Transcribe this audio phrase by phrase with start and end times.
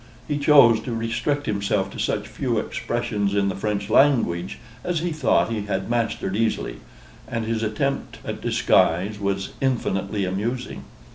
[0.27, 5.11] He chose to restrict himself to such few expressions in the French language as he
[5.11, 6.77] thought he had mastered easily;
[7.27, 10.85] and his attempt at disguise was infinitely amusing.